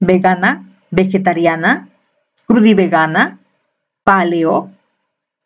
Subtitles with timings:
[0.00, 1.88] vegana, vegetariana,
[2.46, 3.38] crudivegana,
[4.04, 4.70] paleo.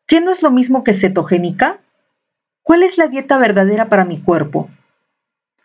[0.06, 1.80] ¿Qué no es lo mismo que cetogénica?
[2.62, 4.70] ¿Cuál es la dieta verdadera para mi cuerpo?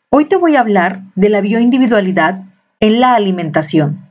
[0.10, 2.44] Hoy te voy a hablar de la bioindividualidad
[2.80, 4.08] en la alimentación.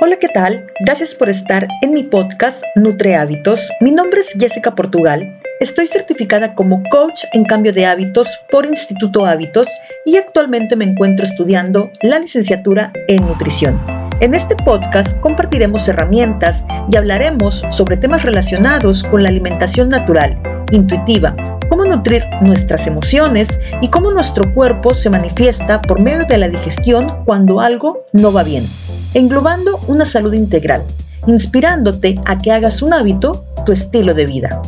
[0.00, 0.66] Hola, ¿qué tal?
[0.80, 3.68] Gracias por estar en mi podcast Nutre Hábitos.
[3.80, 5.38] Mi nombre es Jessica Portugal.
[5.62, 9.68] Estoy certificada como coach en cambio de hábitos por Instituto Hábitos
[10.04, 13.80] y actualmente me encuentro estudiando la licenciatura en nutrición.
[14.18, 20.36] En este podcast compartiremos herramientas y hablaremos sobre temas relacionados con la alimentación natural,
[20.72, 21.36] intuitiva,
[21.68, 27.24] cómo nutrir nuestras emociones y cómo nuestro cuerpo se manifiesta por medio de la digestión
[27.24, 28.66] cuando algo no va bien
[29.14, 30.82] englobando una salud integral,
[31.28, 34.60] inspirándote a que hagas un hábito tu estilo de vida.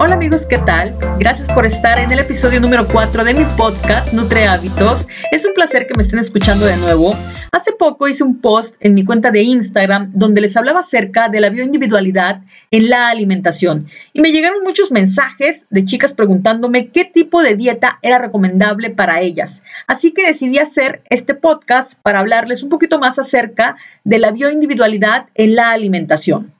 [0.00, 0.96] Hola amigos, ¿qué tal?
[1.18, 5.08] Gracias por estar en el episodio número 4 de mi podcast Nutre Hábitos.
[5.32, 7.16] Es un placer que me estén escuchando de nuevo.
[7.50, 11.40] Hace poco hice un post en mi cuenta de Instagram donde les hablaba acerca de
[11.40, 17.42] la bioindividualidad en la alimentación y me llegaron muchos mensajes de chicas preguntándome qué tipo
[17.42, 19.64] de dieta era recomendable para ellas.
[19.88, 25.26] Así que decidí hacer este podcast para hablarles un poquito más acerca de la bioindividualidad
[25.34, 26.52] en la alimentación.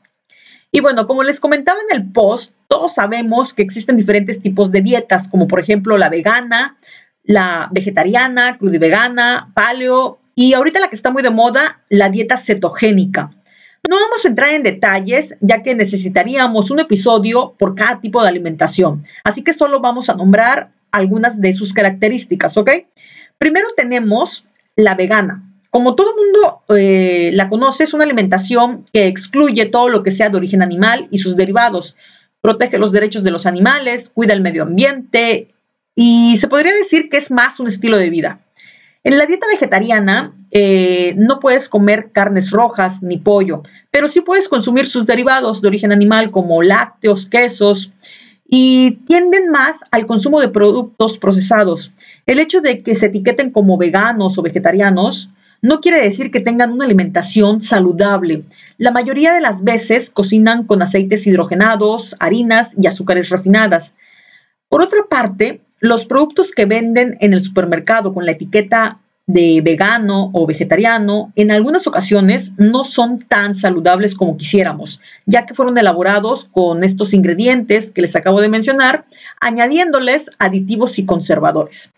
[0.71, 4.83] Y bueno, como les comentaba en el post, todos sabemos que existen diferentes tipos de
[4.83, 6.77] dietas, como por ejemplo la vegana,
[7.25, 13.31] la vegetariana, crudivegana, paleo y ahorita la que está muy de moda, la dieta cetogénica.
[13.89, 18.29] No vamos a entrar en detalles, ya que necesitaríamos un episodio por cada tipo de
[18.29, 19.03] alimentación.
[19.25, 22.71] Así que solo vamos a nombrar algunas de sus características, ¿ok?
[23.39, 24.47] Primero tenemos
[24.77, 25.48] la vegana.
[25.71, 30.31] Como todo mundo eh, la conoce, es una alimentación que excluye todo lo que sea
[30.31, 31.97] de origen animal y sus derivados.
[32.41, 35.49] Protege los derechos de los animales, cuida el medio ambiente
[35.95, 38.41] y se podría decir que es más un estilo de vida.
[39.05, 44.49] En la dieta vegetariana eh, no puedes comer carnes rojas ni pollo, pero sí puedes
[44.49, 47.93] consumir sus derivados de origen animal como lácteos, quesos
[48.47, 51.93] y tienden más al consumo de productos procesados.
[52.27, 55.31] El hecho de que se etiqueten como veganos o vegetarianos
[55.61, 58.45] no quiere decir que tengan una alimentación saludable.
[58.77, 63.97] La mayoría de las veces cocinan con aceites hidrogenados, harinas y azúcares refinadas.
[64.69, 70.31] Por otra parte, los productos que venden en el supermercado con la etiqueta de vegano
[70.33, 76.47] o vegetariano en algunas ocasiones no son tan saludables como quisiéramos, ya que fueron elaborados
[76.47, 79.05] con estos ingredientes que les acabo de mencionar,
[79.39, 81.93] añadiéndoles aditivos y conservadores.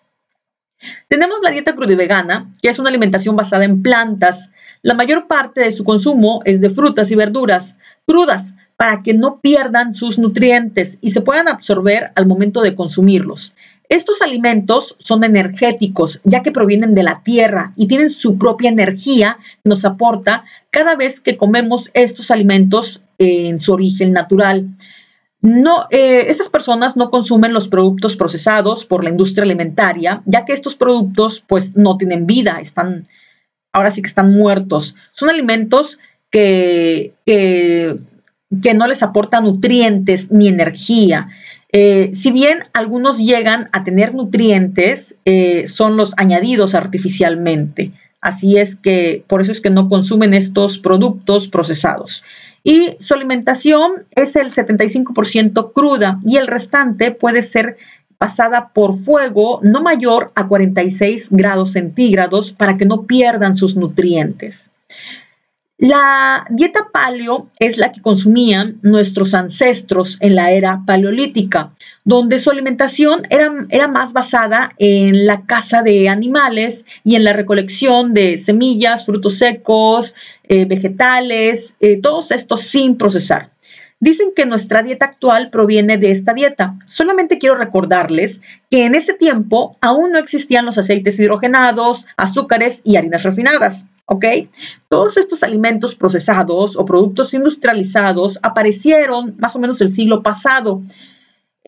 [1.09, 4.53] Tenemos la dieta crudivegana, que es una alimentación basada en plantas.
[4.83, 9.41] La mayor parte de su consumo es de frutas y verduras crudas, para que no
[9.43, 13.55] pierdan sus nutrientes y se puedan absorber al momento de consumirlos.
[13.91, 19.37] Estos alimentos son energéticos ya que provienen de la tierra y tienen su propia energía
[19.63, 24.67] que nos aporta cada vez que comemos estos alimentos en su origen natural.
[25.43, 30.53] No, eh, estas personas no consumen los productos procesados por la industria alimentaria, ya que
[30.53, 33.07] estos productos pues no tienen vida, están,
[33.73, 34.97] ahora sí que están muertos.
[35.13, 35.99] Son alimentos
[36.31, 37.99] que, que
[38.63, 41.29] que no les aporta nutrientes ni energía.
[41.73, 47.93] Eh, si bien algunos llegan a tener nutrientes, eh, son los añadidos artificialmente.
[48.21, 52.25] Así es que por eso es que no consumen estos productos procesados.
[52.63, 57.79] Y su alimentación es el 75% cruda y el restante puede ser
[58.19, 64.71] pasada por fuego no mayor a 46 grados centígrados para que no pierdan sus nutrientes.
[65.79, 71.73] La dieta paleo es la que consumían nuestros ancestros en la era paleolítica,
[72.11, 77.33] donde su alimentación era, era, más basada en la caza de animales y en la
[77.33, 80.17] recolección de semillas, frutos secos,
[80.49, 83.51] eh, vegetales, eh, todos estos sin procesar.
[84.01, 86.75] Dicen que nuestra dieta actual proviene de esta dieta.
[86.87, 88.41] Solamente quiero recordarles
[88.71, 93.87] que en ese tiempo aún no existían los aceites hidrogenados, azúcares y harinas refinadas.
[94.07, 94.25] ¿ok?
[94.89, 100.83] Todos estos alimentos procesados o productos industrializados aparecieron más o menos el siglo pasado.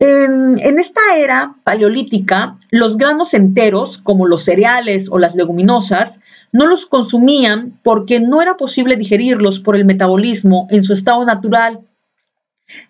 [0.05, 6.19] En, esta era paleolítica, los granos enteros, como los cereales o las leguminosas,
[6.51, 11.87] no los consumían porque no era posible digerirlos por el metabolismo en su estado natural.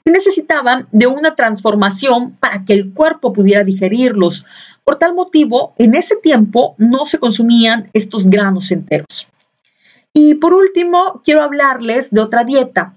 [0.04, 4.44] Se necesitaban de una transformación para que el cuerpo pudiera digerirlos.
[4.84, 9.30] Por tal motivo, en ese tiempo no se consumían estos granos enteros.
[10.14, 12.96] Y por último, quiero hablarles de otra dieta,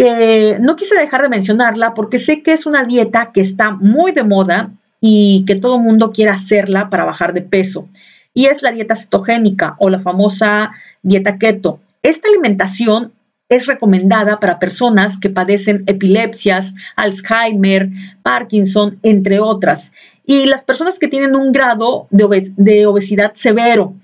[0.00, 4.12] que no quise dejar de mencionarla porque sé que es una dieta que está muy
[4.12, 7.86] de moda y que todo mundo quiere hacerla para bajar de peso.
[8.32, 11.80] Y es la dieta cetogénica o la famosa dieta keto.
[12.02, 13.12] Esta alimentación
[13.50, 17.90] es recomendada para personas que padecen epilepsias, Alzheimer,
[18.22, 19.92] Parkinson, entre otras,
[20.24, 23.96] y las personas que tienen un grado de, obesidad severo.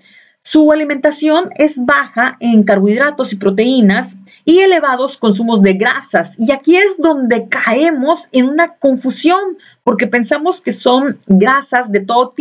[0.47, 6.39] Su alimentación es baja en carbohidratos y proteínas y elevados consumos de grasas.
[6.39, 12.33] Y aquí es donde caemos en una confusión porque pensamos que son grasas de todo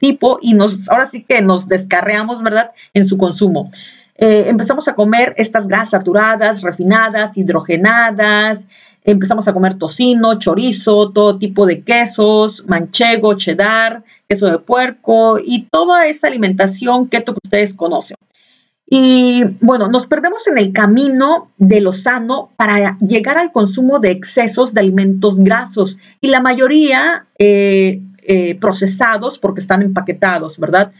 [0.00, 3.70] tipo y nos, ahora sí que nos descarreamos, ¿verdad?, en su consumo.
[4.16, 8.66] Eh, empezamos a comer estas grasas saturadas, refinadas, hidrogenadas,
[9.04, 15.66] empezamos a comer tocino, chorizo, todo tipo de quesos, manchego, cheddar, queso de puerco y
[15.70, 18.16] toda esa alimentación que ustedes conocen.
[18.94, 24.10] Y bueno, nos perdemos en el camino de lo sano para llegar al consumo de
[24.10, 30.92] excesos de alimentos grasos y la mayoría eh, eh, procesados porque están empaquetados, ¿verdad?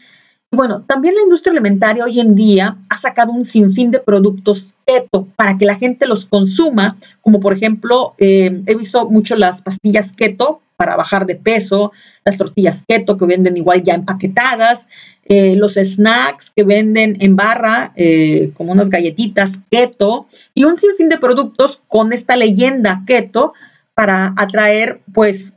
[0.55, 5.27] Bueno, también la industria alimentaria hoy en día ha sacado un sinfín de productos keto
[5.35, 10.13] para que la gente los consuma, como por ejemplo, eh, he visto mucho las pastillas
[10.13, 11.93] keto para bajar de peso,
[12.27, 14.91] las tortillas keto que venden igual ya empaquetadas,
[15.25, 21.09] eh, los snacks que venden en barra, eh, como unas galletitas keto, y un sinfín
[21.09, 23.55] de productos con esta leyenda keto
[23.95, 25.57] para atraer pues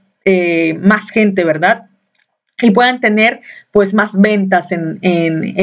[0.79, 1.89] más gente, ¿verdad?
[2.61, 3.41] Y puedan tener
[3.71, 4.99] pues más ventas en,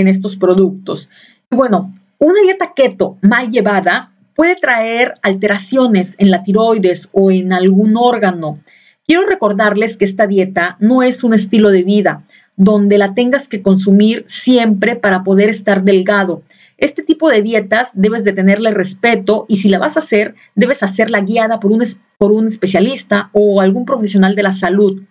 [0.09, 1.09] estos productos.
[1.51, 7.97] bueno, una dieta keto mal llevada puede traer alteraciones en la tiroides o en algún
[7.97, 8.61] órgano.
[9.07, 12.25] Quiero recordarles que esta dieta no es un estilo de vida
[12.57, 16.43] donde la tengas que consumir siempre para poder estar delgado.
[16.79, 20.83] Este tipo de dietas debes de tenerle respeto y si la vas a hacer, debes
[20.83, 21.85] hacerla guiada por un,
[22.19, 25.03] por un especialista o algún profesional de la salud.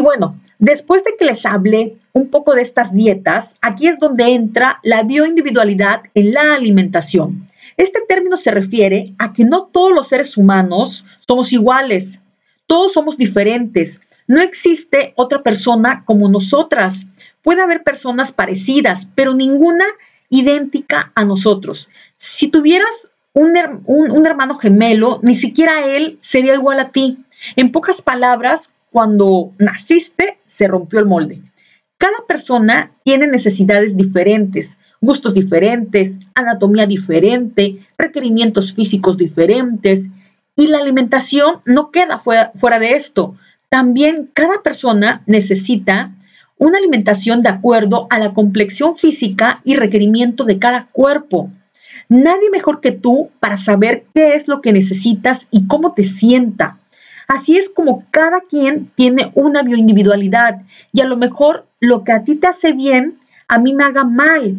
[0.00, 4.80] Bueno, después de que les hable un poco de estas dietas, aquí es donde entra
[4.82, 7.46] la bioindividualidad en la alimentación.
[7.76, 12.20] Este término se refiere a que no todos los seres humanos somos iguales,
[12.66, 14.00] todos somos diferentes.
[14.26, 17.06] No existe otra persona como nosotras.
[17.42, 19.84] Puede haber personas parecidas, pero ninguna
[20.28, 21.88] idéntica a nosotros.
[22.16, 23.52] Si tuvieras un,
[23.86, 27.18] un hermano gemelo, ni siquiera él sería igual a ti.
[27.56, 31.42] En pocas palabras, cuando naciste se rompió el molde.
[31.98, 40.10] Cada persona tiene necesidades diferentes, gustos diferentes, anatomía diferente, requerimientos físicos diferentes
[40.56, 43.34] y la alimentación no queda fuera, de esto.
[43.68, 46.12] También cada persona necesita
[46.58, 51.50] una alimentación de acuerdo a la complexión física y requerimiento de cada cuerpo.
[52.08, 56.79] Nadie mejor que tú para saber qué es lo que necesitas y cómo te sienta.
[57.30, 60.62] Así es como cada quien tiene una bioindividualidad
[60.92, 64.02] y a lo mejor lo que a ti te hace bien, a mí me haga
[64.02, 64.56] mal.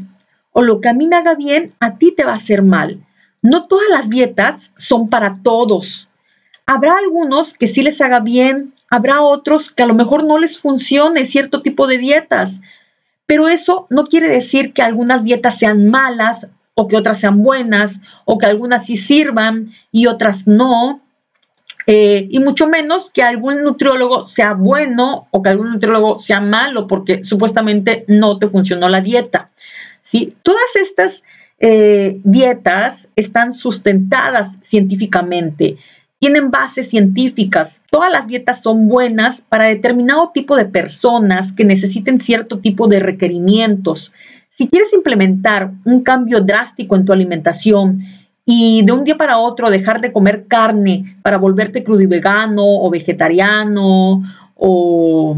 [0.53, 3.05] O lo que a mí me haga bien, a ti te va a hacer mal.
[3.41, 6.07] No todas las dietas son para todos.
[6.65, 10.57] Habrá algunos que sí les haga bien, habrá otros que a lo mejor no les
[10.57, 12.61] funcione cierto tipo de dietas.
[13.25, 17.99] Pero eso no quiere decir que algunas dietas sean malas o que otras sean buenas
[18.23, 21.01] o que algunas sí sirvan y otras no.
[21.87, 26.87] Eh, y mucho menos que algún nutriólogo sea bueno o que algún nutriólogo sea malo
[26.87, 29.49] porque supuestamente no te funcionó la dieta.
[30.01, 30.35] ¿sí?
[30.43, 31.23] Todas estas
[31.59, 35.77] eh, dietas están sustentadas científicamente,
[36.19, 37.81] tienen bases científicas.
[37.89, 42.99] Todas las dietas son buenas para determinado tipo de personas que necesiten cierto tipo de
[42.99, 44.13] requerimientos.
[44.49, 47.99] Si quieres implementar un cambio drástico en tu alimentación,
[48.45, 54.23] y de un día para otro dejar de comer carne para volverte crudivegano o vegetariano
[54.55, 55.37] o,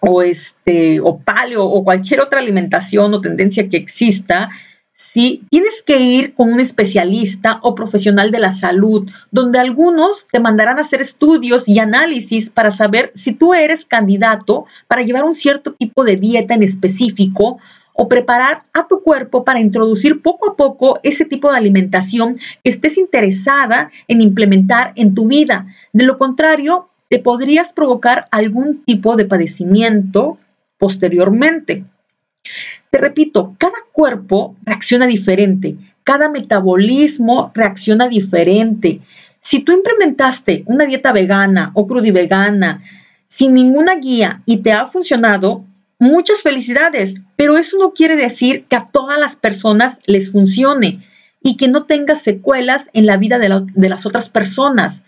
[0.00, 4.50] o, este, o paleo o cualquier otra alimentación o tendencia que exista,
[4.94, 5.42] ¿sí?
[5.50, 10.78] Tienes que ir con un especialista o profesional de la salud, donde algunos te mandarán
[10.78, 15.72] a hacer estudios y análisis para saber si tú eres candidato para llevar un cierto
[15.72, 17.58] tipo de dieta en específico
[18.00, 22.70] o preparar a tu cuerpo para introducir poco a poco ese tipo de alimentación que
[22.70, 25.66] estés interesada en implementar en tu vida.
[25.92, 30.38] De lo contrario, te podrías provocar algún tipo de padecimiento
[30.78, 31.84] posteriormente.
[32.90, 39.00] Te repito, cada cuerpo reacciona diferente, cada metabolismo reacciona diferente.
[39.40, 42.80] Si tú implementaste una dieta vegana o crudivegana
[43.26, 45.64] sin ninguna guía y te ha funcionado,
[45.98, 51.00] muchas felicidades, pero eso no quiere decir que a todas las personas les funcione.
[51.40, 53.48] y que no tenga secuelas en la vida de,
[53.88, 55.04] las otras personas.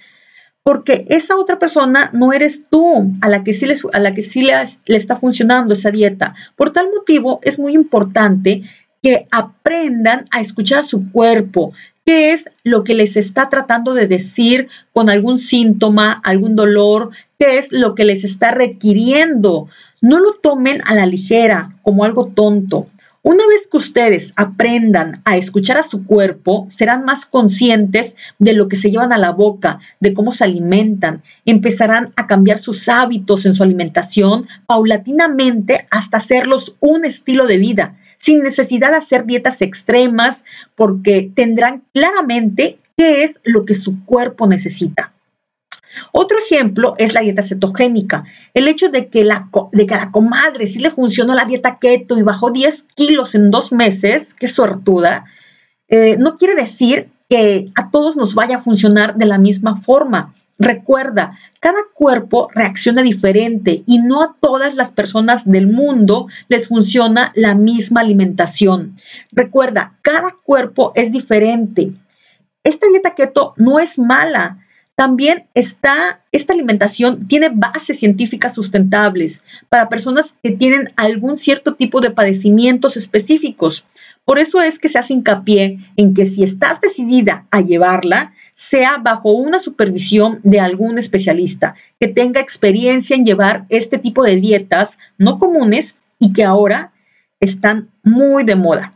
[0.62, 4.42] Porque esa otra persona no eres tú a la que sí, a la que sí
[4.42, 4.54] le,
[4.86, 6.36] le está funcionando esa dieta.
[6.54, 8.62] Por tal motivo, es muy importante
[9.02, 11.72] que aprendan a escuchar a su cuerpo,
[12.04, 17.58] qué es lo que les está tratando de decir con algún síntoma, algún dolor, qué
[17.58, 19.68] es lo que les está requiriendo.
[20.02, 22.86] No lo tomen a la ligera, como algo tonto.
[23.22, 28.66] Una vez que ustedes aprendan a escuchar a su cuerpo, serán más conscientes de lo
[28.66, 33.44] que se llevan a la boca, de cómo se alimentan, empezarán a cambiar sus hábitos
[33.44, 39.60] en su alimentación paulatinamente hasta hacerlos un estilo de vida, sin necesidad de hacer dietas
[39.60, 45.12] extremas, porque tendrán claramente qué es lo que su cuerpo necesita.
[46.12, 48.24] Otro ejemplo es la dieta cetogénica.
[48.54, 52.18] El hecho de que, la, de que la comadre sí le funcionó la dieta keto
[52.18, 55.24] y bajó 10 kilos en dos meses, qué suertuda,
[55.88, 60.32] eh, no quiere decir que a todos nos vaya a funcionar de la misma forma.
[60.58, 67.32] Recuerda, cada cuerpo reacciona diferente y no a todas las personas del mundo les funciona
[67.34, 68.94] la misma alimentación.
[69.32, 71.92] Recuerda, cada cuerpo es diferente.
[72.62, 74.58] Esta dieta keto no es mala,
[75.00, 82.02] también está, esta alimentación tiene bases científicas sustentables para personas que tienen algún cierto tipo
[82.02, 83.86] de padecimientos específicos.
[84.26, 88.98] Por eso es que se hace hincapié en que si estás decidida a llevarla, sea
[88.98, 94.98] bajo una supervisión de algún especialista que tenga experiencia en llevar este tipo de dietas
[95.16, 96.92] no comunes y que ahora
[97.40, 98.92] están muy de moda.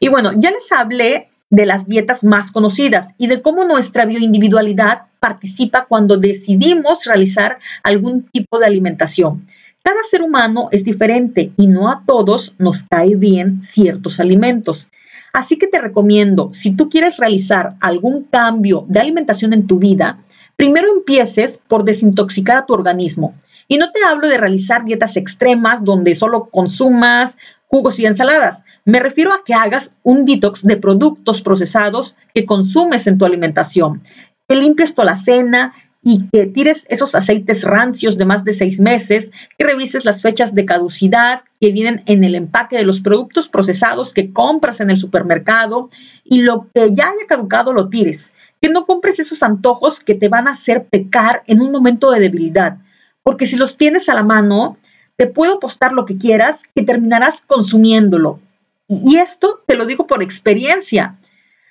[0.00, 5.02] Y bueno, ya les hablé de las dietas más conocidas y de cómo nuestra bioindividualidad
[5.20, 9.44] participa cuando decidimos realizar algún tipo de alimentación.
[9.82, 14.90] Cada ser humano es diferente y no a todos nos cae bien ciertos alimentos.
[15.32, 20.18] Así que te recomiendo, si tú quieres realizar algún cambio de alimentación en tu vida,
[20.56, 23.34] primero empieces por desintoxicar a tu organismo.
[23.68, 27.36] Y no te hablo de realizar dietas extremas donde solo consumas
[27.68, 28.64] jugos y ensaladas.
[28.84, 34.02] Me refiero a que hagas un detox de productos procesados que consumes en tu alimentación,
[34.48, 39.32] que limpies tu alacena y que tires esos aceites rancios de más de seis meses,
[39.58, 44.14] que revises las fechas de caducidad que vienen en el empaque de los productos procesados
[44.14, 45.88] que compras en el supermercado
[46.24, 50.28] y lo que ya haya caducado lo tires, que no compres esos antojos que te
[50.28, 52.78] van a hacer pecar en un momento de debilidad,
[53.22, 54.78] porque si los tienes a la mano,
[55.18, 58.38] te puedo apostar lo que quieras que terminarás consumiéndolo.
[58.86, 61.16] Y esto te lo digo por experiencia.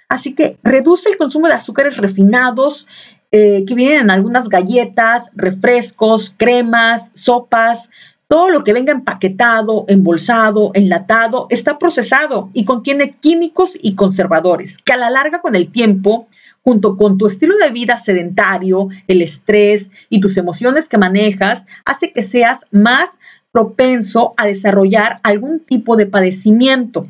[0.10, 2.88] Así que reduce el consumo de azúcares refinados
[3.32, 7.89] eh, que vienen en algunas galletas, refrescos, cremas, sopas.
[8.27, 14.92] Todo lo que venga empaquetado, embolsado, enlatado, está procesado y contiene químicos y conservadores que
[14.92, 16.27] a la larga con el tiempo
[16.68, 22.12] junto con tu estilo de vida sedentario, el estrés y tus emociones que manejas, hace
[22.12, 23.20] que seas más
[23.51, 27.10] propenso a desarrollar algún tipo de padecimiento.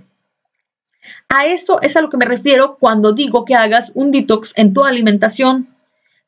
[1.29, 4.74] A eso es a lo que me refiero cuando digo que hagas un detox en
[4.74, 5.70] tu alimentación.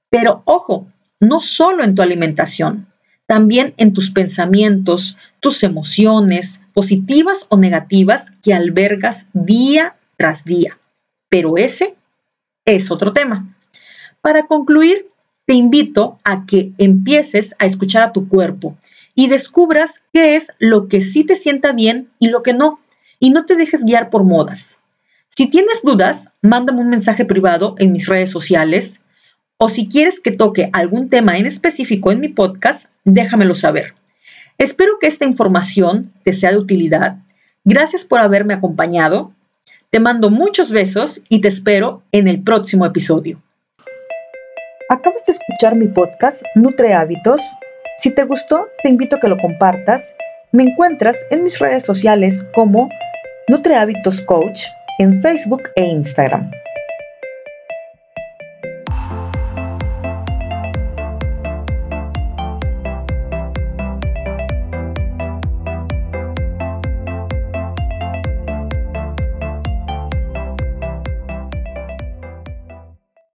[0.10, 0.88] Pero ojo,
[1.20, 2.88] no solo en tu alimentación,
[3.26, 10.80] también en tus pensamientos, tus emociones, positivas o negativas que albergas día tras día.
[11.30, 11.96] Pero ese
[12.66, 13.56] es otro tema.
[14.22, 15.08] Para concluir,
[15.46, 18.76] te invito a que empieces a escuchar a tu cuerpo
[19.20, 22.80] y descubras qué es lo que sí te sienta bien y lo que no,
[23.20, 24.80] y no te dejes guiar por modas.
[25.36, 29.02] Si tienes dudas, mándame un mensaje privado en mis redes sociales
[29.58, 33.94] o si quieres que toque algún tema en específico en mi podcast, déjamelo saber.
[34.58, 37.18] Espero que esta información te sea de utilidad.
[37.66, 39.34] Gracias por haberme acompañado.
[39.90, 43.44] Te mando muchos besos y te espero en el próximo episodio.
[44.88, 47.42] Acabas de escuchar mi podcast Nutre Hábitos
[48.00, 50.16] si te gustó, te invito a que lo compartas.
[50.52, 52.90] Me encuentras en mis redes sociales como
[53.50, 54.64] Nutre Hábitos Coach
[55.00, 56.50] en Facebook e Instagram.